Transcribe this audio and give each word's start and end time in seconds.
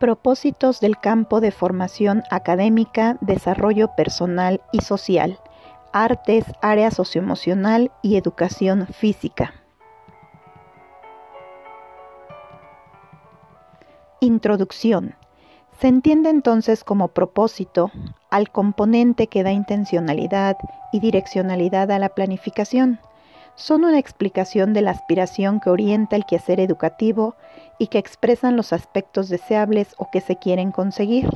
Propósitos 0.00 0.80
del 0.80 0.98
campo 0.98 1.42
de 1.42 1.50
formación 1.50 2.22
académica, 2.30 3.18
desarrollo 3.20 3.94
personal 3.96 4.62
y 4.72 4.80
social, 4.80 5.38
artes, 5.92 6.46
área 6.62 6.90
socioemocional 6.90 7.92
y 8.00 8.16
educación 8.16 8.86
física. 8.86 9.52
Introducción. 14.20 15.16
Se 15.78 15.88
entiende 15.88 16.30
entonces 16.30 16.82
como 16.82 17.08
propósito 17.08 17.92
al 18.30 18.50
componente 18.50 19.26
que 19.26 19.42
da 19.42 19.52
intencionalidad 19.52 20.56
y 20.92 21.00
direccionalidad 21.00 21.90
a 21.90 21.98
la 21.98 22.08
planificación 22.08 23.00
son 23.54 23.84
una 23.84 23.98
explicación 23.98 24.72
de 24.72 24.80
la 24.80 24.92
aspiración 24.92 25.60
que 25.60 25.68
orienta 25.68 26.16
el 26.16 26.24
quehacer 26.24 26.58
educativo 26.60 27.34
y 27.80 27.88
que 27.88 27.98
expresan 27.98 28.56
los 28.56 28.72
aspectos 28.72 29.28
deseables 29.28 29.96
o 29.98 30.08
que 30.12 30.20
se 30.20 30.36
quieren 30.36 30.70
conseguir. 30.70 31.28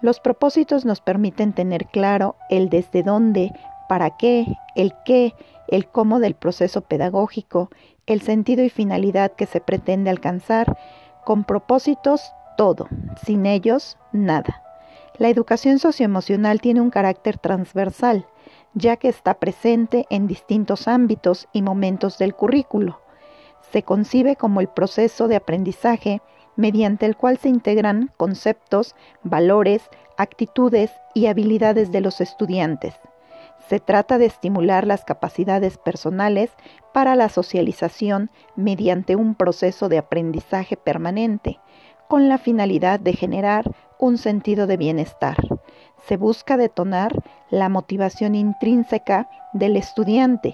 Los 0.00 0.18
propósitos 0.18 0.84
nos 0.84 1.00
permiten 1.00 1.52
tener 1.52 1.86
claro 1.86 2.34
el 2.50 2.68
desde 2.68 3.04
dónde, 3.04 3.52
para 3.88 4.16
qué, 4.16 4.46
el 4.74 4.92
qué, 5.04 5.34
el 5.68 5.86
cómo 5.86 6.18
del 6.18 6.34
proceso 6.34 6.80
pedagógico, 6.80 7.70
el 8.06 8.20
sentido 8.22 8.64
y 8.64 8.70
finalidad 8.70 9.32
que 9.32 9.46
se 9.46 9.60
pretende 9.60 10.10
alcanzar. 10.10 10.76
Con 11.24 11.44
propósitos, 11.44 12.32
todo. 12.56 12.88
Sin 13.24 13.46
ellos, 13.46 13.96
nada. 14.10 14.62
La 15.18 15.28
educación 15.28 15.78
socioemocional 15.78 16.60
tiene 16.60 16.80
un 16.80 16.90
carácter 16.90 17.38
transversal 17.38 18.26
ya 18.76 18.96
que 18.98 19.08
está 19.08 19.34
presente 19.34 20.06
en 20.10 20.26
distintos 20.26 20.86
ámbitos 20.86 21.48
y 21.52 21.62
momentos 21.62 22.18
del 22.18 22.34
currículo. 22.34 23.00
Se 23.72 23.82
concibe 23.82 24.36
como 24.36 24.60
el 24.60 24.68
proceso 24.68 25.28
de 25.28 25.36
aprendizaje 25.36 26.22
mediante 26.56 27.06
el 27.06 27.16
cual 27.16 27.36
se 27.38 27.48
integran 27.48 28.10
conceptos, 28.16 28.94
valores, 29.22 29.82
actitudes 30.16 30.90
y 31.14 31.26
habilidades 31.26 31.92
de 31.92 32.00
los 32.00 32.20
estudiantes. 32.20 32.94
Se 33.68 33.80
trata 33.80 34.16
de 34.18 34.26
estimular 34.26 34.86
las 34.86 35.04
capacidades 35.04 35.76
personales 35.76 36.50
para 36.94 37.16
la 37.16 37.28
socialización 37.28 38.30
mediante 38.54 39.16
un 39.16 39.34
proceso 39.34 39.88
de 39.88 39.98
aprendizaje 39.98 40.76
permanente, 40.76 41.58
con 42.08 42.28
la 42.28 42.38
finalidad 42.38 43.00
de 43.00 43.12
generar 43.12 43.70
un 43.98 44.16
sentido 44.16 44.66
de 44.66 44.76
bienestar 44.76 45.36
se 46.06 46.16
busca 46.16 46.56
detonar 46.56 47.12
la 47.50 47.68
motivación 47.68 48.34
intrínseca 48.34 49.28
del 49.52 49.76
estudiante 49.76 50.52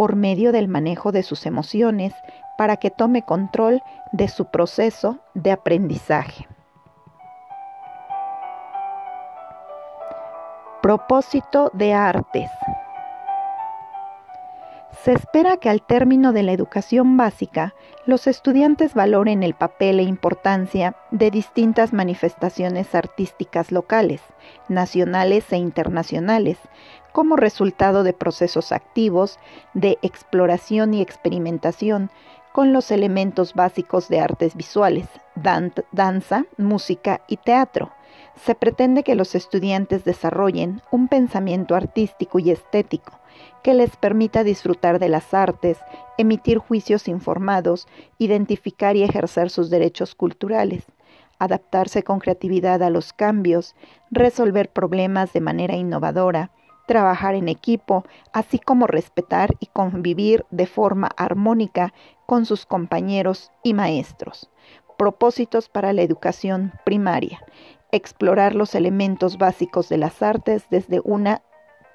por 0.00 0.16
medio 0.16 0.50
del 0.50 0.66
manejo 0.66 1.12
de 1.12 1.22
sus 1.22 1.44
emociones 1.44 2.14
para 2.56 2.78
que 2.78 2.90
tome 2.90 3.20
control 3.20 3.82
de 4.12 4.28
su 4.28 4.46
proceso 4.46 5.18
de 5.34 5.52
aprendizaje. 5.52 6.48
Propósito 10.80 11.70
de 11.74 11.92
artes. 11.92 12.50
Se 15.02 15.12
espera 15.12 15.58
que 15.58 15.68
al 15.68 15.82
término 15.82 16.32
de 16.32 16.44
la 16.44 16.52
educación 16.52 17.18
básica, 17.18 17.74
los 18.06 18.26
estudiantes 18.26 18.94
valoren 18.94 19.42
el 19.42 19.54
papel 19.54 20.00
e 20.00 20.04
importancia 20.04 20.96
de 21.10 21.30
distintas 21.30 21.92
manifestaciones 21.92 22.94
artísticas 22.94 23.72
locales, 23.72 24.22
nacionales 24.68 25.52
e 25.52 25.58
internacionales, 25.58 26.56
como 27.12 27.36
resultado 27.36 28.02
de 28.02 28.14
procesos 28.14 28.72
activos 28.72 29.38
de 29.74 29.98
exploración 30.00 30.94
y 30.94 31.02
experimentación 31.02 32.10
con 32.52 32.72
los 32.72 32.90
elementos 32.90 33.54
básicos 33.54 34.08
de 34.08 34.20
artes 34.20 34.56
visuales, 34.56 35.06
danza, 35.34 36.46
música 36.56 37.20
y 37.28 37.36
teatro. 37.36 37.92
Se 38.34 38.54
pretende 38.54 39.02
que 39.02 39.14
los 39.14 39.34
estudiantes 39.34 40.04
desarrollen 40.04 40.80
un 40.90 41.08
pensamiento 41.08 41.74
artístico 41.74 42.38
y 42.38 42.50
estético 42.50 43.19
que 43.62 43.74
les 43.74 43.96
permita 43.96 44.44
disfrutar 44.44 44.98
de 44.98 45.08
las 45.08 45.34
artes, 45.34 45.78
emitir 46.18 46.58
juicios 46.58 47.08
informados, 47.08 47.88
identificar 48.18 48.96
y 48.96 49.02
ejercer 49.02 49.50
sus 49.50 49.70
derechos 49.70 50.14
culturales, 50.14 50.84
adaptarse 51.38 52.02
con 52.02 52.20
creatividad 52.20 52.82
a 52.82 52.90
los 52.90 53.12
cambios, 53.12 53.74
resolver 54.10 54.70
problemas 54.70 55.32
de 55.32 55.40
manera 55.40 55.74
innovadora, 55.74 56.50
trabajar 56.86 57.34
en 57.34 57.48
equipo, 57.48 58.04
así 58.32 58.58
como 58.58 58.86
respetar 58.86 59.54
y 59.60 59.66
convivir 59.66 60.44
de 60.50 60.66
forma 60.66 61.08
armónica 61.16 61.94
con 62.26 62.46
sus 62.46 62.66
compañeros 62.66 63.52
y 63.62 63.74
maestros. 63.74 64.50
Propósitos 64.98 65.68
para 65.68 65.92
la 65.92 66.02
educación 66.02 66.72
primaria. 66.84 67.40
Explorar 67.92 68.54
los 68.54 68.74
elementos 68.74 69.38
básicos 69.38 69.88
de 69.88 69.98
las 69.98 70.20
artes 70.20 70.66
desde 70.68 71.00
una 71.04 71.42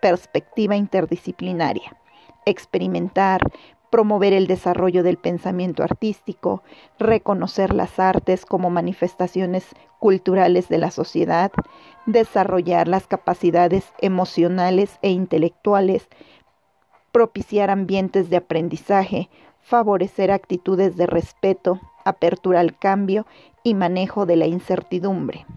perspectiva 0.06 0.76
interdisciplinaria, 0.76 1.98
experimentar, 2.46 3.42
promover 3.90 4.34
el 4.34 4.46
desarrollo 4.46 5.02
del 5.02 5.18
pensamiento 5.18 5.82
artístico, 5.82 6.62
reconocer 7.00 7.74
las 7.74 7.98
artes 7.98 8.46
como 8.46 8.70
manifestaciones 8.70 9.66
culturales 9.98 10.70
de 10.70 10.78
la 10.78 10.92
sociedad, 10.92 11.52
desarrollar 12.06 12.88
las 12.88 13.08
capacidades 13.08 13.94
emocionales 14.00 15.00
e 15.02 15.10
intelectuales, 15.10 16.08
propiciar 17.12 17.72
ambientes 17.72 18.30
de 18.30 18.38
aprendizaje, 18.38 19.32
favorecer 19.60 20.30
actitudes 20.30 20.98
de 20.98 21.08
respeto, 21.08 21.80
apertura 22.04 22.60
al 22.60 22.78
cambio 22.78 23.26
y 23.64 23.74
manejo 23.74 24.28
de 24.28 24.36
la 24.36 24.46
incertidumbre. 24.46 25.48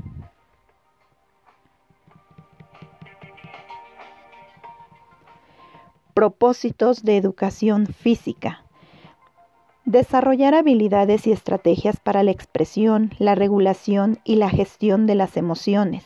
Propósitos 6.18 7.04
de 7.04 7.16
educación 7.16 7.86
física. 7.86 8.64
Desarrollar 9.84 10.52
habilidades 10.52 11.28
y 11.28 11.30
estrategias 11.30 12.00
para 12.00 12.24
la 12.24 12.32
expresión, 12.32 13.12
la 13.20 13.36
regulación 13.36 14.18
y 14.24 14.34
la 14.34 14.50
gestión 14.50 15.06
de 15.06 15.14
las 15.14 15.36
emociones, 15.36 16.04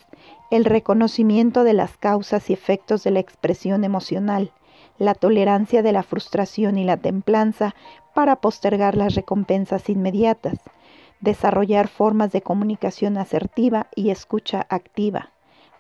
el 0.51 0.67
reconocimiento 0.67 1.65
de 1.65 1.72
las 1.72 1.97
causas 1.97 2.51
y 2.51 2.53
efectos 2.53 3.05
de 3.05 3.11
la 3.11 3.21
expresión 3.21 3.84
emocional, 3.84 4.53
la 4.99 5.15
tolerancia 5.15 5.83
de 5.83 5.93
la 5.93 6.03
frustración 6.03 6.77
y 6.77 6.84
la 6.84 6.99
templanza 6.99 7.75
para 8.12 8.37
postergar 8.37 8.99
las 8.99 9.15
recompensas 9.15 9.89
inmediatas, 9.89 10.59
desarrollar 11.21 11.89
formas 11.89 12.33
de 12.33 12.43
comunicación 12.43 13.17
asertiva 13.17 13.87
y 13.97 14.11
escucha 14.11 14.67
activa, 14.69 15.31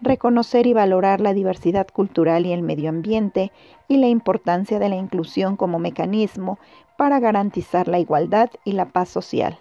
reconocer 0.02 0.66
y 0.66 0.74
valorar 0.74 1.20
la 1.20 1.32
diversidad 1.32 1.86
cultural 1.88 2.44
y 2.44 2.52
el 2.52 2.62
medio 2.62 2.90
ambiente 2.90 3.52
y 3.88 3.98
la 3.98 4.08
importancia 4.08 4.78
de 4.78 4.88
la 4.88 4.96
inclusión 4.96 5.56
como 5.56 5.78
mecanismo 5.78 6.58
para 6.98 7.20
garantizar 7.20 7.88
la 7.88 8.00
igualdad 8.00 8.50
y 8.64 8.72
la 8.72 8.86
paz 8.86 9.08
social, 9.08 9.60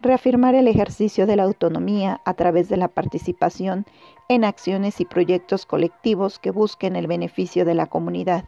reafirmar 0.00 0.54
el 0.54 0.68
ejercicio 0.68 1.26
de 1.26 1.36
la 1.36 1.44
autonomía 1.44 2.20
a 2.24 2.34
través 2.34 2.68
de 2.68 2.76
la 2.76 2.88
participación 2.88 3.86
en 4.28 4.44
acciones 4.44 5.00
y 5.00 5.06
proyectos 5.06 5.64
colectivos 5.64 6.38
que 6.38 6.50
busquen 6.50 6.94
el 6.94 7.06
beneficio 7.06 7.64
de 7.64 7.74
la 7.74 7.86
comunidad, 7.86 8.44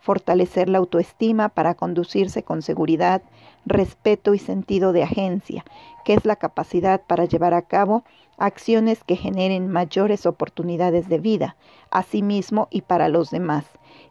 fortalecer 0.00 0.68
la 0.68 0.78
autoestima 0.78 1.48
para 1.48 1.74
conducirse 1.74 2.42
con 2.42 2.60
seguridad, 2.60 3.22
respeto 3.64 4.34
y 4.34 4.40
sentido 4.40 4.92
de 4.92 5.04
agencia, 5.04 5.64
que 6.04 6.14
es 6.14 6.24
la 6.24 6.34
capacidad 6.34 7.02
para 7.06 7.24
llevar 7.24 7.54
a 7.54 7.62
cabo 7.62 8.02
acciones 8.38 9.04
que 9.04 9.16
generen 9.16 9.68
mayores 9.68 10.26
oportunidades 10.26 11.08
de 11.08 11.18
vida 11.18 11.56
a 11.90 12.02
sí 12.02 12.22
mismo 12.22 12.68
y 12.70 12.82
para 12.82 13.08
los 13.08 13.30
demás, 13.30 13.64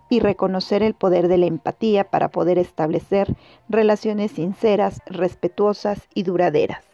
y 0.10 0.20
reconocer 0.20 0.84
el 0.84 0.94
poder 0.94 1.28
de 1.28 1.38
la 1.38 1.48
empatía 1.48 2.10
para 2.10 2.30
poder 2.30 2.58
establecer 2.58 3.36
relaciones 3.70 4.32
sinceras, 4.32 5.00
respetuosas 5.06 6.08
y 6.14 6.24
duraderas. 6.24 6.86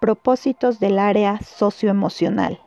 Propósitos 0.00 0.80
del 0.80 0.98
área 0.98 1.40
socioemocional. 1.40 2.63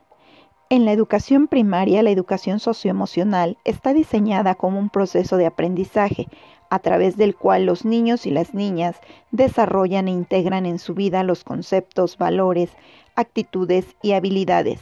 En 0.69 0.84
la 0.84 0.92
educación 0.92 1.48
primaria, 1.48 2.04
la 2.04 2.10
educación 2.10 2.60
socioemocional 2.60 3.58
está 3.64 3.94
diseñada 3.94 4.54
como 4.54 4.80
un 4.80 4.90
proceso 4.90 5.38
de 5.38 5.46
aprendizaje 5.46 6.28
a 6.69 6.80
través 6.80 7.16
del 7.16 7.38
cual 7.38 7.66
los 7.66 7.86
niños 7.86 8.25
y 8.25 8.31
las 8.31 8.54
niñas 8.54 8.98
desarrollan 9.31 10.10
e 10.10 10.12
integran 10.12 10.66
en 10.66 10.78
su 10.78 10.94
vida 10.94 11.24
los 11.24 11.46
conceptos, 11.46 12.18
valores, 12.18 12.69
actitudes 13.16 13.96
y 14.02 14.12
habilidades 14.12 14.81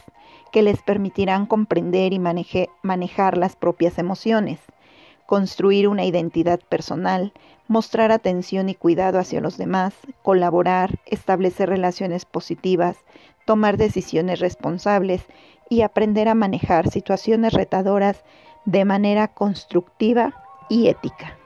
que 0.50 0.62
les 0.62 0.82
permitirán 0.82 1.46
comprender 1.46 2.12
y 2.12 2.18
manejar 2.18 3.36
las 3.38 3.54
propias 3.54 3.98
emociones, 3.98 4.58
construir 5.26 5.86
una 5.86 6.04
identidad 6.04 6.58
personal, 6.68 7.32
mostrar 7.68 8.10
atención 8.10 8.68
y 8.68 8.74
cuidado 8.74 9.20
hacia 9.20 9.40
los 9.40 9.56
demás, 9.56 9.94
colaborar, 10.22 10.98
establecer 11.06 11.68
relaciones 11.68 12.24
positivas, 12.24 12.96
tomar 13.44 13.76
decisiones 13.76 14.40
responsables 14.40 15.22
y 15.68 15.82
aprender 15.82 16.28
a 16.28 16.34
manejar 16.34 16.88
situaciones 16.88 17.52
retadoras 17.52 18.24
de 18.64 18.84
manera 18.84 19.28
constructiva 19.28 20.34
y 20.68 20.88
ética. 20.88 21.36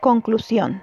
Conclusión. 0.00 0.82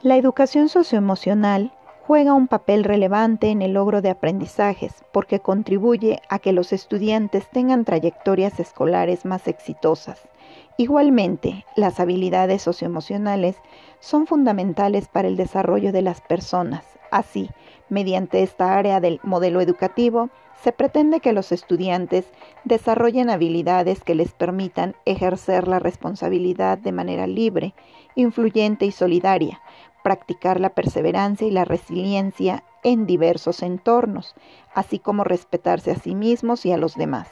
La 0.00 0.16
educación 0.16 0.68
socioemocional 0.68 1.72
juega 2.06 2.34
un 2.34 2.48
papel 2.48 2.84
relevante 2.84 3.48
en 3.48 3.62
el 3.62 3.72
logro 3.72 4.02
de 4.02 4.10
aprendizajes 4.10 5.04
porque 5.12 5.40
contribuye 5.40 6.20
a 6.28 6.38
que 6.38 6.52
los 6.52 6.72
estudiantes 6.72 7.48
tengan 7.50 7.84
trayectorias 7.84 8.60
escolares 8.60 9.24
más 9.24 9.48
exitosas 9.48 10.28
Igualmente, 10.76 11.64
las 11.76 12.00
habilidades 12.00 12.62
socioemocionales 12.62 13.56
son 14.00 14.26
fundamentales 14.26 15.08
para 15.08 15.28
el 15.28 15.36
desarrollo 15.36 15.92
de 15.92 16.02
las 16.02 16.20
personas. 16.20 16.84
Así, 17.10 17.50
mediante 17.88 18.42
esta 18.42 18.76
área 18.76 19.00
del 19.00 19.20
modelo 19.22 19.60
educativo, 19.60 20.30
se 20.62 20.72
pretende 20.72 21.20
que 21.20 21.32
los 21.32 21.52
estudiantes 21.52 22.24
desarrollen 22.64 23.30
habilidades 23.30 24.02
que 24.02 24.14
les 24.14 24.32
permitan 24.32 24.96
ejercer 25.04 25.68
la 25.68 25.78
responsabilidad 25.78 26.78
de 26.78 26.90
manera 26.90 27.26
libre, 27.26 27.74
influyente 28.14 28.86
y 28.86 28.90
solidaria, 28.90 29.60
practicar 30.02 30.60
la 30.60 30.70
perseverancia 30.70 31.46
y 31.46 31.50
la 31.50 31.64
resiliencia 31.64 32.64
en 32.82 33.06
diversos 33.06 33.62
entornos, 33.62 34.34
así 34.74 34.98
como 34.98 35.22
respetarse 35.22 35.90
a 35.90 35.96
sí 35.96 36.14
mismos 36.14 36.66
y 36.66 36.72
a 36.72 36.78
los 36.78 36.94
demás, 36.94 37.28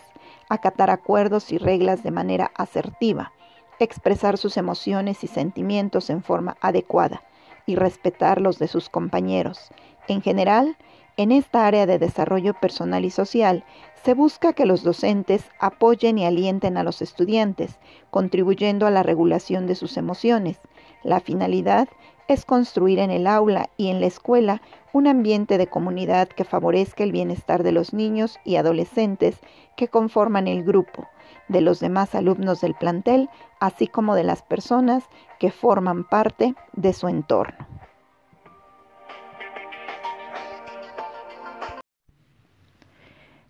acatar 0.52 0.90
acuerdos 0.90 1.52
y 1.52 1.58
reglas 1.58 2.02
de 2.02 2.10
manera 2.10 2.50
asertiva, 2.54 3.32
expresar 3.78 4.38
sus 4.38 4.56
emociones 4.56 5.24
y 5.24 5.26
sentimientos 5.26 6.10
en 6.10 6.22
forma 6.22 6.56
adecuada 6.60 7.22
y 7.66 7.76
respetar 7.76 8.40
los 8.40 8.58
de 8.58 8.68
sus 8.68 8.88
compañeros. 8.88 9.70
En 10.08 10.22
general, 10.22 10.76
en 11.16 11.30
esta 11.30 11.66
área 11.66 11.86
de 11.86 11.98
desarrollo 11.98 12.54
personal 12.54 13.04
y 13.04 13.10
social, 13.10 13.64
se 14.02 14.14
busca 14.14 14.52
que 14.52 14.66
los 14.66 14.82
docentes 14.82 15.44
apoyen 15.60 16.18
y 16.18 16.24
alienten 16.24 16.76
a 16.76 16.82
los 16.82 17.02
estudiantes, 17.02 17.78
contribuyendo 18.10 18.86
a 18.86 18.90
la 18.90 19.02
regulación 19.02 19.66
de 19.66 19.74
sus 19.74 19.96
emociones. 19.96 20.58
La 21.02 21.20
finalidad 21.20 21.88
es 22.32 22.44
construir 22.44 22.98
en 22.98 23.10
el 23.10 23.26
aula 23.26 23.70
y 23.76 23.88
en 23.88 24.00
la 24.00 24.06
escuela 24.06 24.62
un 24.92 25.06
ambiente 25.06 25.58
de 25.58 25.66
comunidad 25.66 26.28
que 26.28 26.44
favorezca 26.44 27.04
el 27.04 27.12
bienestar 27.12 27.62
de 27.62 27.72
los 27.72 27.92
niños 27.92 28.38
y 28.44 28.56
adolescentes 28.56 29.36
que 29.76 29.88
conforman 29.88 30.48
el 30.48 30.64
grupo, 30.64 31.08
de 31.48 31.60
los 31.60 31.80
demás 31.80 32.14
alumnos 32.14 32.60
del 32.60 32.74
plantel, 32.74 33.28
así 33.60 33.86
como 33.86 34.14
de 34.14 34.24
las 34.24 34.42
personas 34.42 35.04
que 35.38 35.50
forman 35.50 36.04
parte 36.04 36.54
de 36.72 36.92
su 36.92 37.08
entorno. 37.08 37.66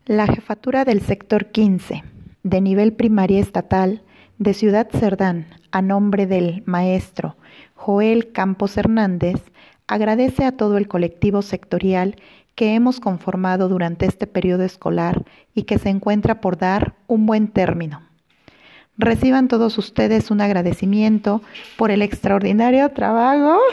La 0.06 0.26
jefatura 0.26 0.84
del 0.84 1.00
sector 1.00 1.52
15, 1.52 2.02
de 2.42 2.60
nivel 2.60 2.92
primaria 2.92 3.40
estatal, 3.40 4.02
de 4.38 4.52
Ciudad 4.52 4.88
Cerdán, 4.90 5.46
a 5.72 5.82
nombre 5.82 6.26
del 6.26 6.62
maestro 6.66 7.36
Joel 7.74 8.30
Campos 8.30 8.76
Hernández, 8.76 9.42
agradece 9.88 10.44
a 10.44 10.52
todo 10.52 10.76
el 10.78 10.86
colectivo 10.86 11.42
sectorial 11.42 12.14
que 12.54 12.74
hemos 12.74 13.00
conformado 13.00 13.68
durante 13.68 14.06
este 14.06 14.28
periodo 14.28 14.62
escolar 14.62 15.24
y 15.54 15.64
que 15.64 15.78
se 15.78 15.88
encuentra 15.88 16.40
por 16.40 16.58
dar 16.58 16.94
un 17.08 17.26
buen 17.26 17.48
término. 17.48 18.02
Reciban 18.98 19.48
todos 19.48 19.78
ustedes 19.78 20.30
un 20.30 20.40
agradecimiento 20.42 21.42
por 21.76 21.90
el 21.90 22.02
extraordinario 22.02 22.88
trabajo. 22.90 23.58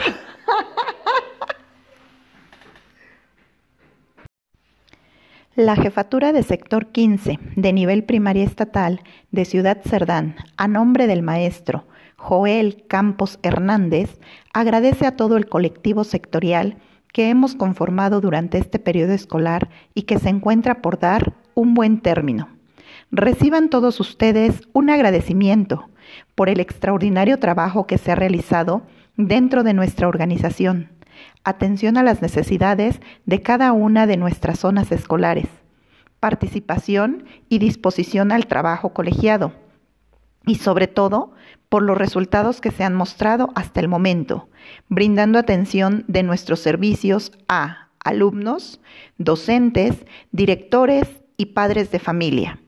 La 5.56 5.76
jefatura 5.76 6.32
de 6.32 6.42
sector 6.42 6.86
15 6.86 7.38
de 7.54 7.72
nivel 7.74 8.04
primaria 8.04 8.44
estatal 8.44 9.02
de 9.30 9.44
Ciudad 9.44 9.82
Cerdán, 9.84 10.36
a 10.56 10.68
nombre 10.68 11.06
del 11.06 11.22
maestro 11.22 11.84
Joel 12.22 12.84
Campos 12.86 13.38
Hernández, 13.42 14.20
agradece 14.52 15.06
a 15.06 15.16
todo 15.16 15.38
el 15.38 15.48
colectivo 15.48 16.04
sectorial 16.04 16.76
que 17.14 17.30
hemos 17.30 17.54
conformado 17.54 18.20
durante 18.20 18.58
este 18.58 18.78
periodo 18.78 19.14
escolar 19.14 19.70
y 19.94 20.02
que 20.02 20.18
se 20.18 20.28
encuentra 20.28 20.82
por 20.82 20.98
dar 20.98 21.32
un 21.54 21.72
buen 21.72 21.98
término. 22.02 22.50
Reciban 23.10 23.70
todos 23.70 24.00
ustedes 24.00 24.60
un 24.74 24.90
agradecimiento 24.90 25.88
por 26.34 26.50
el 26.50 26.60
extraordinario 26.60 27.38
trabajo 27.38 27.86
que 27.86 27.96
se 27.96 28.12
ha 28.12 28.16
realizado 28.16 28.82
dentro 29.16 29.62
de 29.62 29.72
nuestra 29.72 30.06
organización. 30.06 30.90
Atención 31.42 31.96
a 31.96 32.02
las 32.02 32.20
necesidades 32.20 33.00
de 33.24 33.40
cada 33.40 33.72
una 33.72 34.06
de 34.06 34.18
nuestras 34.18 34.58
zonas 34.58 34.92
escolares. 34.92 35.48
Participación 36.20 37.24
y 37.48 37.60
disposición 37.60 38.30
al 38.30 38.46
trabajo 38.46 38.90
colegiado. 38.90 39.54
Y 40.46 40.56
sobre 40.56 40.88
todo, 40.88 41.32
por 41.68 41.82
los 41.82 41.96
resultados 41.96 42.60
que 42.60 42.70
se 42.70 42.84
han 42.84 42.94
mostrado 42.94 43.50
hasta 43.54 43.80
el 43.80 43.88
momento, 43.88 44.48
brindando 44.88 45.38
atención 45.38 46.04
de 46.08 46.22
nuestros 46.22 46.60
servicios 46.60 47.32
a 47.48 47.88
alumnos, 48.04 48.80
docentes, 49.18 50.04
directores 50.32 51.08
y 51.36 51.46
padres 51.46 51.90
de 51.90 51.98
familia. 51.98 52.60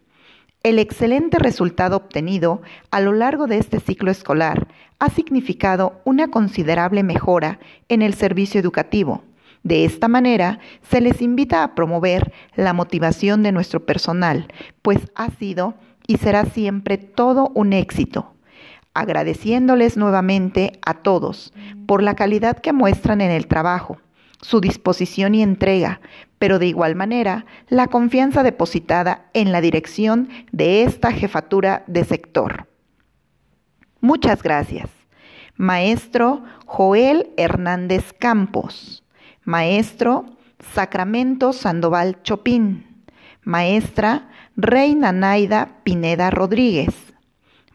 El 0.62 0.78
excelente 0.78 1.38
resultado 1.40 1.96
obtenido 1.96 2.62
a 2.92 3.00
lo 3.00 3.12
largo 3.12 3.48
de 3.48 3.58
este 3.58 3.80
ciclo 3.80 4.12
escolar 4.12 4.68
ha 5.00 5.10
significado 5.10 6.00
una 6.04 6.28
considerable 6.28 7.02
mejora 7.02 7.58
en 7.88 8.02
el 8.02 8.14
servicio 8.14 8.60
educativo. 8.60 9.24
De 9.64 9.84
esta 9.84 10.06
manera, 10.06 10.60
se 10.88 11.00
les 11.00 11.20
invita 11.20 11.64
a 11.64 11.74
promover 11.74 12.32
la 12.54 12.72
motivación 12.72 13.42
de 13.42 13.50
nuestro 13.50 13.84
personal, 13.84 14.46
pues 14.82 15.00
ha 15.16 15.30
sido 15.30 15.74
y 16.06 16.18
será 16.18 16.44
siempre 16.44 16.98
todo 16.98 17.50
un 17.54 17.72
éxito 17.72 18.32
agradeciéndoles 18.94 19.96
nuevamente 19.96 20.78
a 20.84 20.94
todos 20.94 21.52
por 21.86 22.02
la 22.02 22.14
calidad 22.14 22.58
que 22.58 22.72
muestran 22.72 23.20
en 23.20 23.30
el 23.30 23.46
trabajo, 23.46 23.98
su 24.40 24.60
disposición 24.60 25.34
y 25.34 25.42
entrega, 25.42 26.00
pero 26.38 26.58
de 26.58 26.66
igual 26.66 26.94
manera 26.94 27.46
la 27.68 27.86
confianza 27.86 28.42
depositada 28.42 29.26
en 29.32 29.52
la 29.52 29.60
dirección 29.60 30.28
de 30.50 30.82
esta 30.82 31.12
jefatura 31.12 31.84
de 31.86 32.04
sector. 32.04 32.66
Muchas 34.00 34.42
gracias. 34.42 34.90
Maestro 35.56 36.42
Joel 36.66 37.30
Hernández 37.36 38.12
Campos. 38.18 39.04
Maestro 39.44 40.24
Sacramento 40.74 41.52
Sandoval 41.52 42.20
Chopín. 42.22 43.04
Maestra 43.44 44.28
Reina 44.56 45.12
Naida 45.12 45.78
Pineda 45.82 46.30
Rodríguez. 46.30 46.94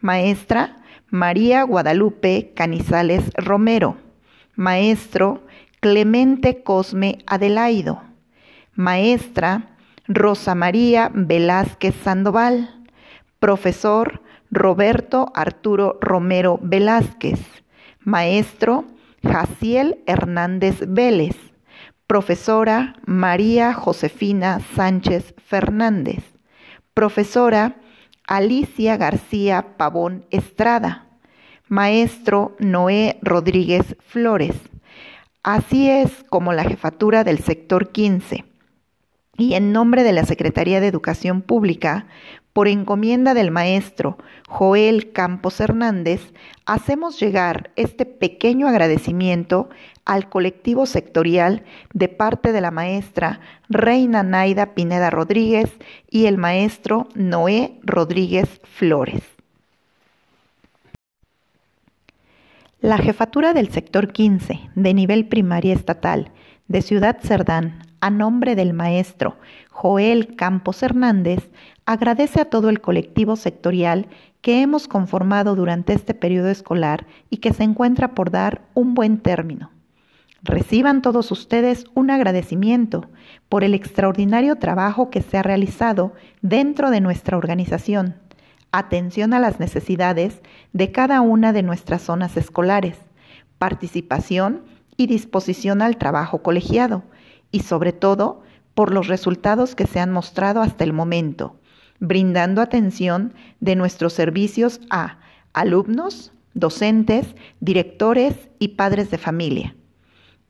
Maestra 0.00 0.76
María 1.10 1.64
Guadalupe 1.64 2.52
Canizales 2.54 3.32
Romero, 3.34 3.96
maestro 4.54 5.42
Clemente 5.80 6.62
Cosme 6.62 7.18
Adelaido, 7.26 8.02
maestra 8.74 9.70
Rosa 10.06 10.54
María 10.54 11.10
Velázquez 11.12 11.96
Sandoval, 12.04 12.84
profesor 13.40 14.22
Roberto 14.52 15.32
Arturo 15.34 15.98
Romero 16.00 16.60
Velázquez, 16.62 17.40
maestro 18.04 18.84
Jaciel 19.24 19.98
Hernández 20.06 20.84
Vélez, 20.86 21.36
profesora 22.06 22.94
María 23.04 23.74
Josefina 23.74 24.60
Sánchez 24.76 25.34
Fernández, 25.44 26.37
profesora 26.98 27.76
Alicia 28.26 28.96
García 28.96 29.76
Pavón 29.76 30.26
Estrada, 30.32 31.06
maestro 31.68 32.56
Noé 32.58 33.20
Rodríguez 33.22 33.94
Flores. 34.00 34.56
Así 35.44 35.88
es 35.88 36.24
como 36.28 36.52
la 36.52 36.64
jefatura 36.64 37.22
del 37.22 37.38
sector 37.38 37.92
15 37.92 38.46
y 39.36 39.54
en 39.54 39.70
nombre 39.70 40.02
de 40.02 40.12
la 40.12 40.24
Secretaría 40.24 40.80
de 40.80 40.88
Educación 40.88 41.40
Pública, 41.40 42.08
por 42.58 42.66
encomienda 42.66 43.34
del 43.34 43.52
maestro 43.52 44.18
Joel 44.48 45.12
Campos 45.12 45.60
Hernández, 45.60 46.32
hacemos 46.66 47.20
llegar 47.20 47.70
este 47.76 48.04
pequeño 48.04 48.66
agradecimiento 48.66 49.68
al 50.04 50.28
colectivo 50.28 50.84
sectorial 50.84 51.62
de 51.94 52.08
parte 52.08 52.50
de 52.50 52.60
la 52.60 52.72
maestra 52.72 53.38
Reina 53.68 54.24
Naida 54.24 54.74
Pineda 54.74 55.08
Rodríguez 55.08 55.70
y 56.10 56.26
el 56.26 56.36
maestro 56.36 57.06
Noé 57.14 57.78
Rodríguez 57.84 58.60
Flores. 58.64 59.22
La 62.80 62.98
jefatura 62.98 63.52
del 63.52 63.70
sector 63.70 64.12
15 64.12 64.70
de 64.74 64.94
nivel 64.94 65.28
primaria 65.28 65.74
estatal 65.74 66.32
de 66.66 66.82
Ciudad 66.82 67.18
Cerdán, 67.22 67.87
a 68.00 68.10
nombre 68.10 68.54
del 68.54 68.72
maestro 68.72 69.36
Joel 69.70 70.36
Campos 70.36 70.82
Hernández, 70.82 71.50
agradece 71.86 72.40
a 72.40 72.44
todo 72.46 72.68
el 72.68 72.80
colectivo 72.80 73.36
sectorial 73.36 74.08
que 74.40 74.62
hemos 74.62 74.88
conformado 74.88 75.54
durante 75.54 75.92
este 75.92 76.14
periodo 76.14 76.48
escolar 76.48 77.06
y 77.30 77.38
que 77.38 77.52
se 77.52 77.64
encuentra 77.64 78.14
por 78.14 78.30
dar 78.30 78.62
un 78.74 78.94
buen 78.94 79.18
término. 79.18 79.70
Reciban 80.42 81.02
todos 81.02 81.32
ustedes 81.32 81.84
un 81.94 82.10
agradecimiento 82.10 83.08
por 83.48 83.64
el 83.64 83.74
extraordinario 83.74 84.56
trabajo 84.56 85.10
que 85.10 85.22
se 85.22 85.36
ha 85.36 85.42
realizado 85.42 86.12
dentro 86.42 86.90
de 86.90 87.00
nuestra 87.00 87.36
organización. 87.36 88.14
Atención 88.70 89.34
a 89.34 89.40
las 89.40 89.58
necesidades 89.58 90.40
de 90.72 90.92
cada 90.92 91.20
una 91.22 91.52
de 91.52 91.62
nuestras 91.62 92.02
zonas 92.02 92.36
escolares, 92.36 92.96
participación 93.58 94.62
y 94.96 95.06
disposición 95.06 95.82
al 95.82 95.96
trabajo 95.96 96.42
colegiado 96.42 97.02
y 97.50 97.60
sobre 97.60 97.92
todo 97.92 98.42
por 98.74 98.92
los 98.92 99.08
resultados 99.08 99.74
que 99.74 99.86
se 99.86 100.00
han 100.00 100.12
mostrado 100.12 100.62
hasta 100.62 100.84
el 100.84 100.92
momento, 100.92 101.56
brindando 102.00 102.62
atención 102.62 103.34
de 103.60 103.76
nuestros 103.76 104.12
servicios 104.12 104.80
a 104.90 105.18
alumnos, 105.52 106.32
docentes, 106.54 107.34
directores 107.60 108.34
y 108.58 108.68
padres 108.68 109.10
de 109.10 109.18
familia. 109.18 109.74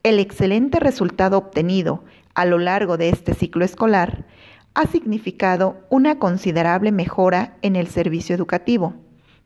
El 0.02 0.19
excelente 0.19 0.78
resultado 0.81 1.38
obtenido 1.38 2.05
a 2.35 2.45
lo 2.45 2.59
largo 2.59 2.97
de 2.97 3.09
este 3.09 3.35
ciclo 3.35 3.64
escolar 3.64 4.26
ha 4.75 4.87
significado 4.87 5.81
una 5.90 6.19
considerable 6.19 6.93
mejora 6.93 7.57
en 7.62 7.76
el 7.76 7.88
servicio 7.88 8.35
educativo. 8.35 8.95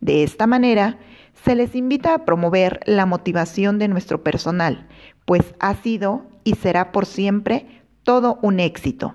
De 0.01 0.25
esta 0.25 0.47
manera, 0.47 0.99
se 1.45 1.55
les 1.55 1.75
invita 1.75 2.15
a 2.15 2.25
promover 2.25 2.81
la 2.85 3.07
motivación 3.07 3.79
de 3.79 3.89
nuestro 3.89 4.23
personal, 4.23 4.87
pues 5.25 5.55
ha 5.59 5.75
sido 5.77 6.27
y 6.45 6.55
será 6.55 6.93
por 6.93 7.07
siempre 7.07 7.83
todo 8.03 8.39
un 8.43 8.61
éxito. 8.61 9.15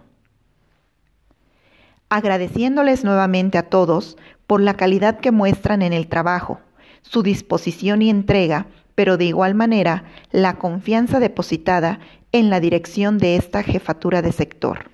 Agradeciéndoles 2.09 3.03
nuevamente 3.03 3.57
a 3.57 3.69
todos 3.69 4.17
por 4.47 4.61
la 4.61 4.75
calidad 4.75 5.19
que 5.19 5.31
muestran 5.31 5.81
en 5.81 5.93
el 5.93 6.07
trabajo, 6.07 6.59
su 7.01 7.21
disposición 7.21 8.01
y 8.01 8.09
entrega, 8.09 8.67
pero 8.95 9.17
de 9.17 9.25
igual 9.25 9.55
manera 9.55 10.05
la 10.31 10.55
confianza 10.55 11.19
depositada 11.19 11.99
en 12.31 12.49
la 12.49 12.59
dirección 12.59 13.17
de 13.17 13.35
esta 13.35 13.61
jefatura 13.63 14.21
de 14.21 14.31
sector. 14.31 14.89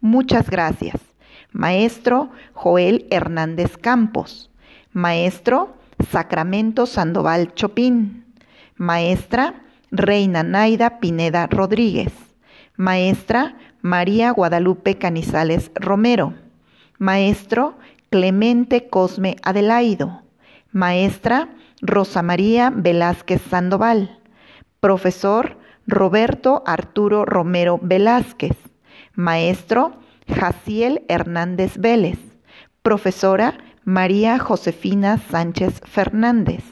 Muchas 0.00 0.50
gracias. 0.50 1.00
Maestro 1.52 2.30
Joel 2.52 3.06
Hernández 3.10 3.76
Campos. 3.76 4.50
Maestro 4.92 5.74
Sacramento 6.10 6.86
Sandoval 6.86 7.54
Chopin. 7.54 8.26
Maestra 8.76 9.62
Reina 9.90 10.42
Naida 10.42 11.00
Pineda 11.00 11.46
Rodríguez. 11.46 12.12
Maestra 12.76 13.56
María 13.80 14.30
Guadalupe 14.30 14.98
Canizales 14.98 15.70
Romero. 15.74 16.34
Maestro 16.98 17.78
Clemente 18.10 18.88
Cosme 18.88 19.36
Adelaido. 19.42 20.22
Maestra 20.72 21.48
Rosa 21.80 22.22
María 22.22 22.70
Velázquez 22.74 23.40
Sandoval. 23.48 24.18
Profesor 24.80 25.56
Roberto 25.86 26.62
Arturo 26.66 27.24
Romero 27.24 27.80
Velázquez. 27.82 28.56
Maestro 29.14 29.94
Jaciel 30.28 31.02
Hernández 31.08 31.78
Vélez. 31.78 32.18
Profesora 32.82 33.56
María 33.84 34.38
Josefina 34.38 35.16
Sánchez 35.30 35.80
Fernández. 35.86 36.62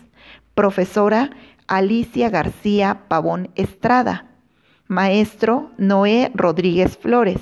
Profesora 0.54 1.30
Alicia 1.68 2.30
García 2.30 3.02
Pavón 3.08 3.50
Estrada. 3.56 4.26
Maestro 4.86 5.72
Noé 5.78 6.30
Rodríguez 6.32 6.96
Flores. 6.96 7.40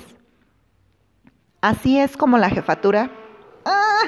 Así 1.61 1.99
es 1.99 2.17
como 2.17 2.39
la 2.39 2.49
jefatura. 2.49 3.11
¡Ah! 3.65 4.01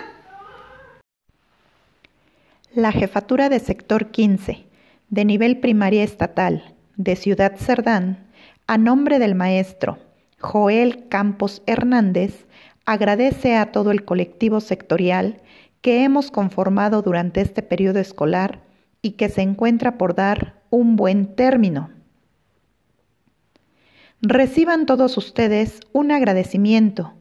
La 2.74 2.91
jefatura 2.91 3.50
de 3.50 3.59
sector 3.59 4.07
15, 4.07 4.65
de 5.09 5.25
nivel 5.25 5.59
primaria 5.59 6.03
estatal, 6.03 6.75
de 6.95 7.15
Ciudad 7.15 7.55
Cerdán, 7.55 8.27
a 8.65 8.79
nombre 8.79 9.19
del 9.19 9.36
maestro 9.36 10.00
Joel 10.39 11.07
Campos 11.09 11.62
Hernández, 11.67 12.47
agradece 12.86 13.55
a 13.55 13.71
todo 13.71 13.91
el 13.91 14.03
colectivo 14.03 14.62
sectorial 14.62 15.41
que 15.81 16.03
hemos 16.03 16.31
conformado 16.31 17.03
durante 17.03 17.41
este 17.41 17.62
periodo 17.62 18.00
escolar 18.00 18.66
y 19.01 19.11
que 19.11 19.29
se 19.29 19.41
encuentra 19.41 19.97
por 19.97 20.15
dar 20.15 20.61
un 20.69 20.95
buen 20.95 21.35
término. 21.35 21.89
Reciban 24.21 24.85
todos 24.85 25.17
ustedes 25.17 25.79
un 25.93 26.11
agradecimiento 26.11 27.13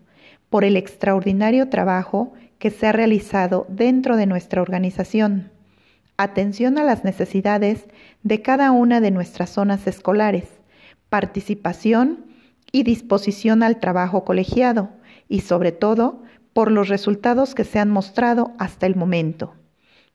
por 0.48 0.64
el 0.64 0.76
extraordinario 0.76 1.68
trabajo 1.68 2.32
que 2.58 2.70
se 2.70 2.86
ha 2.86 2.92
realizado 2.92 3.66
dentro 3.68 4.16
de 4.16 4.26
nuestra 4.26 4.62
organización. 4.62 5.50
Atención 6.16 6.78
a 6.78 6.84
las 6.84 7.04
necesidades 7.04 7.86
de 8.22 8.40
cada 8.40 8.70
una 8.70 9.00
de 9.00 9.10
nuestras 9.10 9.50
zonas 9.50 9.86
escolares, 9.86 10.48
participación 11.10 12.24
y 12.72 12.82
disposición 12.82 13.62
al 13.62 13.78
trabajo 13.78 14.24
colegiado 14.24 14.90
y 15.28 15.40
sobre 15.40 15.72
todo 15.72 16.22
por 16.52 16.70
los 16.70 16.88
resultados 16.88 17.54
que 17.54 17.64
se 17.64 17.78
han 17.78 17.90
mostrado 17.90 18.54
hasta 18.58 18.86
el 18.86 18.96
momento, 18.96 19.54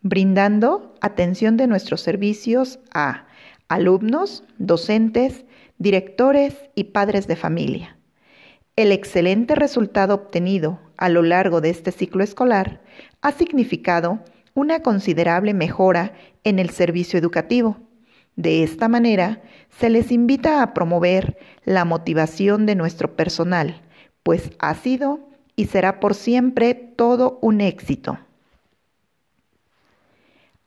brindando 0.01 0.95
atención 1.01 1.57
de 1.57 1.67
nuestros 1.67 2.01
servicios 2.01 2.79
a 2.93 3.27
alumnos, 3.67 4.43
docentes, 4.57 5.45
directores 5.77 6.55
y 6.75 6.85
padres 6.85 7.27
de 7.27 7.35
familia. 7.35 7.97
El 8.75 8.91
excelente 8.91 9.55
resultado 9.55 10.15
obtenido 10.15 10.79
a 10.97 11.09
lo 11.09 11.21
largo 11.21 11.61
de 11.61 11.69
este 11.69 11.91
ciclo 11.91 12.23
escolar 12.23 12.81
ha 13.21 13.31
significado 13.31 14.19
una 14.53 14.81
considerable 14.81 15.53
mejora 15.53 16.13
en 16.43 16.59
el 16.59 16.69
servicio 16.69 17.17
educativo. 17.19 17.77
De 18.35 18.63
esta 18.63 18.87
manera, 18.87 19.41
se 19.69 19.89
les 19.89 20.11
invita 20.11 20.61
a 20.61 20.73
promover 20.73 21.37
la 21.65 21.85
motivación 21.85 22.65
de 22.65 22.75
nuestro 22.75 23.15
personal, 23.15 23.81
pues 24.23 24.51
ha 24.59 24.73
sido 24.75 25.19
y 25.55 25.65
será 25.65 25.99
por 25.99 26.15
siempre 26.15 26.73
todo 26.73 27.39
un 27.41 27.61
éxito. 27.61 28.19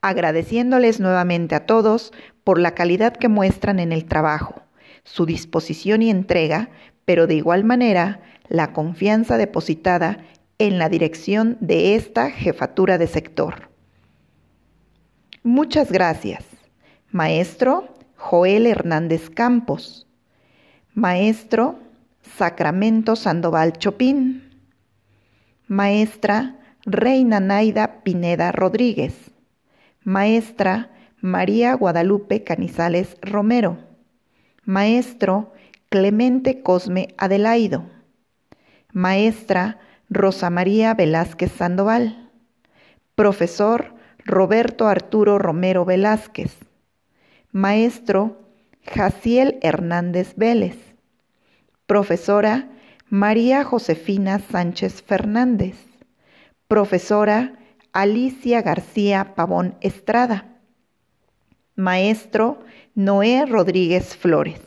Agradeciéndoles 0.07 1.01
nuevamente 1.01 1.55
a 1.55 1.65
todos 1.65 2.13
por 2.45 2.59
la 2.59 2.75
calidad 2.75 3.17
que 3.17 3.29
muestran 3.29 3.79
en 3.79 3.91
el 3.91 4.05
trabajo, 4.05 4.61
su 5.03 5.25
disposición 5.25 6.03
y 6.03 6.11
entrega 6.11 6.69
pero 7.07 7.27
de 7.27 7.37
igual 7.37 7.65
manera 7.65 8.21
la 8.49 8.75
confianza 8.75 9.39
depositada 9.39 10.19
en 10.59 10.79
la 10.79 10.91
dirección 10.91 11.57
de 11.61 11.95
esta 11.95 12.31
jefatura 12.31 12.99
de 12.99 13.07
sector. 13.07 13.71
Muchas 15.43 15.91
gracias, 15.91 16.45
maestro 17.11 17.95
Joel 18.17 18.67
Hernández 18.67 19.31
Campos, 19.31 20.07
maestro 20.93 21.79
Sacramento 22.37 23.17
Sandoval 23.17 23.73
Chopin, 23.79 24.51
maestra 25.67 26.59
Reina 26.85 27.41
Naida 27.41 28.03
Pineda 28.03 28.53
Rodríguez, 28.53 29.34
maestra 30.05 30.91
María 31.23 31.75
Guadalupe 31.75 32.45
Canizales 32.45 33.17
Romero, 33.23 33.79
maestro 34.65 35.55
Clemente 35.89 36.63
Cosme 36.63 37.09
Adelaido, 37.17 37.87
maestra 38.93 39.79
Rosa 40.11 40.51
María 40.51 40.93
Velázquez 40.93 41.51
Sandoval, 41.53 42.31
profesor 43.15 43.95
Roberto 44.27 44.89
Arturo 44.89 45.39
Romero 45.39 45.87
Velázquez, 45.87 46.55
maestro 47.51 48.43
Jaciel 48.83 49.59
Hernández 49.63 50.35
Vélez, 50.37 50.77
profesora 51.87 52.69
María 53.09 53.65
Josefina 53.65 54.39
Sánchez 54.39 55.03
Fernández, 55.03 55.77
profesora 56.69 57.55
Alicia 57.97 58.61
García 58.61 59.37
Pavón 59.37 59.77
Estrada, 59.81 60.59
maestro 61.77 62.59
Noé 62.97 63.47
Rodríguez 63.47 64.17
Flores. 64.17 64.61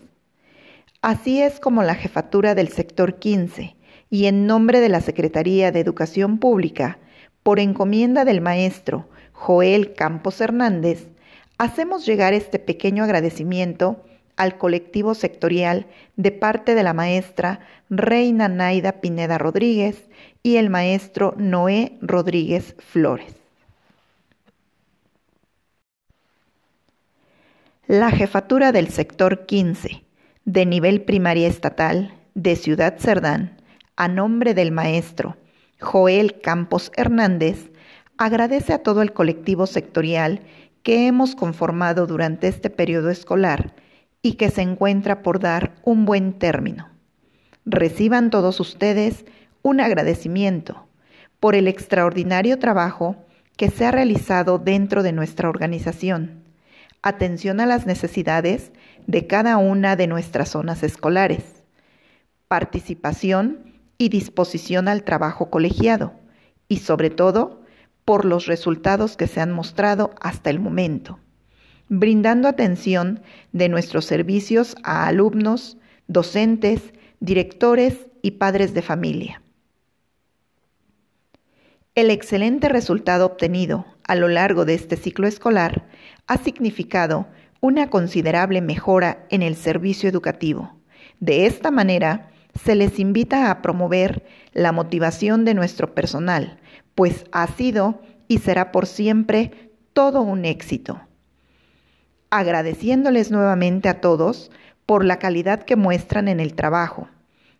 Así 1.01 1.41
es 1.41 1.59
como 1.59 1.83
la 1.83 1.95
jefatura 1.95 2.55
del 2.55 2.69
sector 2.69 3.19
15 3.19 3.75
y 4.09 4.27
en 4.27 4.47
nombre 4.47 4.79
de 4.79 4.87
la 4.87 5.01
Secretaría 5.01 5.73
de 5.73 5.81
Educación 5.81 6.37
Pública, 6.37 6.99
por 7.43 7.59
encomienda 7.59 8.23
del 8.23 8.39
maestro 8.39 9.09
Joel 9.33 9.91
Campos 9.93 10.39
Hernández, 10.39 11.09
hacemos 11.57 12.05
llegar 12.05 12.33
este 12.33 12.59
pequeño 12.59 13.03
agradecimiento 13.03 14.05
al 14.37 14.57
colectivo 14.57 15.15
sectorial 15.15 15.87
de 16.15 16.31
parte 16.31 16.75
de 16.75 16.83
la 16.83 16.93
maestra 16.93 17.59
Reina 17.89 18.47
Naida 18.47 19.01
Pineda 19.01 19.37
Rodríguez 19.37 20.07
y 20.43 20.55
el 20.55 20.69
maestro 20.69 21.33
Noé 21.37 21.97
Rodríguez 22.01 22.75
Flores. 22.79 23.35
La 27.87 28.11
jefatura 28.11 28.71
del 28.71 28.89
sector 28.89 29.45
15 29.45 30.03
de 30.45 30.65
nivel 30.65 31.01
primaria 31.01 31.47
estatal 31.47 32.13
de 32.35 32.55
Ciudad 32.55 32.97
Cerdán, 32.99 33.57
a 33.95 34.07
nombre 34.07 34.53
del 34.53 34.71
maestro 34.71 35.37
Joel 35.79 36.39
Campos 36.39 36.91
Hernández, 36.95 37.71
agradece 38.17 38.73
a 38.73 38.83
todo 38.83 39.01
el 39.01 39.13
colectivo 39.13 39.67
sectorial 39.67 40.41
que 40.83 41.07
hemos 41.07 41.35
conformado 41.35 42.07
durante 42.07 42.47
este 42.47 42.69
periodo 42.69 43.09
escolar 43.09 43.73
y 44.21 44.33
que 44.33 44.49
se 44.49 44.61
encuentra 44.61 45.21
por 45.21 45.39
dar 45.39 45.75
un 45.83 46.05
buen 46.05 46.33
término. 46.33 46.89
Reciban 47.65 48.29
todos 48.29 48.59
ustedes 48.59 49.25
un 49.61 49.79
agradecimiento 49.79 50.87
por 51.39 51.55
el 51.55 51.67
extraordinario 51.67 52.59
trabajo 52.59 53.17
que 53.57 53.69
se 53.69 53.85
ha 53.85 53.91
realizado 53.91 54.59
dentro 54.59 55.03
de 55.03 55.11
nuestra 55.11 55.49
organización. 55.49 56.43
Atención 57.01 57.59
a 57.59 57.65
las 57.65 57.85
necesidades 57.85 58.71
de 59.05 59.27
cada 59.27 59.57
una 59.57 59.95
de 59.95 60.07
nuestras 60.07 60.49
zonas 60.49 60.83
escolares, 60.83 61.63
participación 62.47 63.73
y 63.97 64.09
disposición 64.09 64.87
al 64.87 65.03
trabajo 65.03 65.49
colegiado 65.49 66.13
y 66.67 66.77
sobre 66.77 67.09
todo 67.09 67.61
por 68.05 68.25
los 68.25 68.45
resultados 68.45 69.17
que 69.17 69.27
se 69.27 69.41
han 69.41 69.51
mostrado 69.51 70.11
hasta 70.21 70.49
el 70.49 70.59
momento, 70.59 71.19
brindando 71.89 72.47
atención 72.47 73.21
de 73.51 73.69
nuestros 73.69 74.05
servicios 74.05 74.75
a 74.83 75.07
alumnos, 75.07 75.77
docentes, 76.07 76.81
directores 77.19 78.07
y 78.21 78.31
padres 78.31 78.73
de 78.73 78.81
familia. 78.81 79.41
El 81.95 82.11
excelente 82.11 82.69
resultado 82.69 83.25
obtenido 83.25 83.85
a 84.03 84.15
lo 84.15 84.27
largo 84.27 84.65
de 84.65 84.75
este 84.75 84.97
ciclo 84.97 85.27
escolar 85.27 85.87
ha 86.27 86.37
significado 86.37 87.27
una 87.59 87.89
considerable 87.89 88.61
mejora 88.61 89.25
en 89.29 89.41
el 89.41 89.55
servicio 89.55 90.07
educativo. 90.07 90.77
De 91.19 91.47
esta 91.47 91.71
manera, 91.71 92.29
se 92.63 92.75
les 92.75 92.99
invita 92.99 93.49
a 93.49 93.61
promover 93.61 94.25
la 94.53 94.71
motivación 94.71 95.45
de 95.45 95.53
nuestro 95.53 95.95
personal, 95.95 96.59
pues 96.95 97.25
ha 97.31 97.47
sido 97.47 98.01
y 98.27 98.39
será 98.39 98.71
por 98.71 98.85
siempre 98.85 99.71
todo 99.93 100.21
un 100.21 100.45
éxito. 100.45 101.06
Agradeciéndoles 102.29 103.31
nuevamente 103.31 103.89
a 103.89 104.01
todos 104.01 104.51
por 104.85 105.05
la 105.05 105.19
calidad 105.19 105.63
que 105.63 105.75
muestran 105.75 106.27
en 106.27 106.39
el 106.39 106.53
trabajo, 106.53 107.09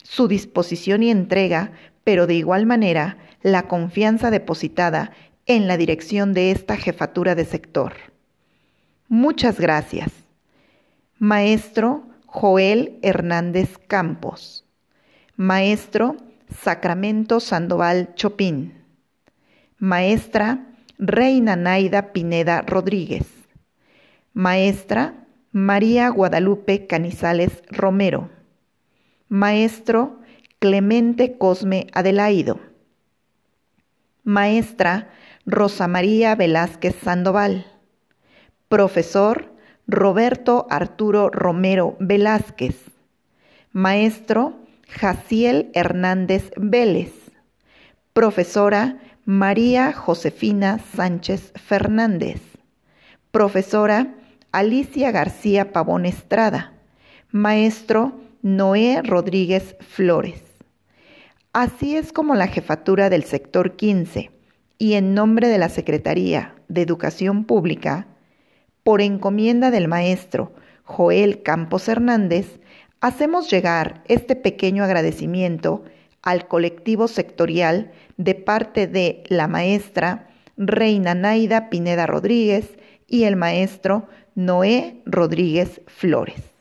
su 0.04 0.28
disposición 0.28 1.04
y 1.04 1.12
entrega, 1.12 1.72
pero 2.04 2.28
de 2.28 2.36
igual 2.36 2.66
manera 2.66 3.18
la 3.42 3.64
confianza 3.64 4.32
depositada 4.32 5.12
en 5.46 5.68
la 5.68 5.78
dirección 5.78 6.34
de 6.34 6.52
esta 6.52 6.76
jefatura 6.76 7.36
de 7.36 7.46
sector. 7.46 7.94
Muchas 9.08 9.60
gracias. 9.60 10.12
Maestro 11.18 12.04
Joel 12.26 13.00
Hernández 13.02 13.78
Campos. 13.88 14.66
Maestro 15.38 16.18
Sacramento 16.62 17.40
Sandoval 17.40 18.14
Chopin. 18.16 18.84
Maestra 19.78 20.68
Reina 20.98 21.56
Naida 21.56 22.12
Pineda 22.12 22.62
Rodríguez. 22.62 23.28
Maestra 24.40 25.26
María 25.52 26.10
Guadalupe 26.10 26.86
Canizales 26.86 27.64
Romero. 27.72 28.30
Maestro 29.30 30.20
Clemente 30.60 31.40
Cosme 31.40 31.88
Adelaido. 31.92 32.60
Maestra 34.24 35.10
Rosa 35.48 35.88
María 35.88 36.36
Velázquez 36.36 36.96
Sandoval. 37.04 37.66
Profesor 38.70 39.56
Roberto 39.88 40.68
Arturo 40.70 41.32
Romero 41.32 41.98
Velázquez. 42.00 42.76
Maestro 43.72 44.60
Jaciel 44.88 45.72
Hernández 45.74 46.52
Vélez. 46.58 47.12
Profesora 48.14 49.00
María 49.26 49.94
Josefina 49.94 50.78
Sánchez 50.96 51.54
Fernández. 51.56 52.40
Profesora 53.32 54.14
Alicia 54.54 55.12
García 55.12 55.74
Pavón 55.74 56.06
Estrada. 56.06 56.72
Maestro 57.32 58.22
Noé 58.42 59.02
Rodríguez 59.04 59.76
Flores. 59.82 60.42
Así 61.52 61.98
es 61.98 62.14
como 62.14 62.34
la 62.34 62.48
jefatura 62.48 63.10
del 63.10 63.26
sector 63.26 63.76
15 63.76 64.32
y 64.78 64.94
en 64.94 65.14
nombre 65.14 65.50
de 65.50 65.58
la 65.58 65.68
Secretaría 65.68 66.56
de 66.70 66.82
Educación 66.82 67.44
Pública, 67.44 68.08
por 68.84 69.02
encomienda 69.02 69.70
del 69.70 69.90
maestro 69.90 70.54
Joel 70.84 71.44
Campos 71.44 71.90
Hernández, 71.90 72.62
hacemos 73.02 73.52
llegar 73.52 74.02
este 74.08 74.38
pequeño 74.38 74.86
agradecimiento 74.86 75.84
al 76.22 76.48
colectivo 76.48 77.10
sectorial 77.10 77.92
de 78.16 78.36
parte 78.36 78.88
de 78.88 79.24
la 79.28 79.50
maestra 79.50 80.30
Reina 80.56 81.16
Naida 81.16 81.70
Pineda 81.70 82.08
Rodríguez 82.08 82.78
y 83.08 83.24
el 83.24 83.36
maestro 83.36 84.08
Noé 84.38 85.02
Rodríguez 85.08 85.82
Flores. 85.88 86.57